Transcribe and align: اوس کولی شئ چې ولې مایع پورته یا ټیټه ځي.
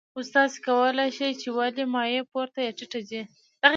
اوس 0.17 0.53
کولی 0.65 1.09
شئ 1.17 1.31
چې 1.41 1.47
ولې 1.57 1.83
مایع 1.93 2.21
پورته 2.31 2.59
یا 2.65 2.71
ټیټه 2.77 2.99
ځي. 3.09 3.21